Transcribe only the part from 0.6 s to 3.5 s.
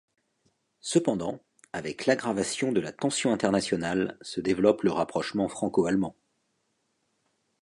Cependant, avec l'aggravation de la tension